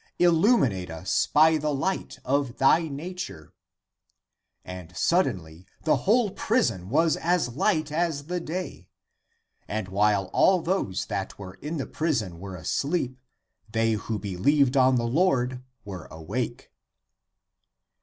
Illuminate 0.17 0.89
us 0.89 1.27
by 1.27 1.59
the 1.59 1.71
light 1.71 2.17
of 2.25 2.57
thy 2.57 2.87
nature!" 2.87 3.53
And 4.75 4.97
suddenly 4.97 5.67
the 5.83 5.95
whole 6.09 6.31
prison 6.31 6.89
was 6.89 7.15
as 7.17 7.49
light 7.55 7.91
as 7.91 8.25
the 8.25 8.39
day. 8.39 8.87
And 9.67 9.89
while 9.89 10.31
all 10.33 10.63
those 10.63 11.05
that 11.05 11.37
were 11.37 11.53
in 11.61 11.77
the 11.77 11.85
prison 11.85 12.39
were 12.39 12.55
asleep, 12.55 13.19
they 13.71 13.91
who 13.91 14.17
believed 14.17 14.75
on 14.75 14.95
the 14.95 15.03
Lord 15.05 15.61
were 15.85 16.07
awake. 16.09 16.71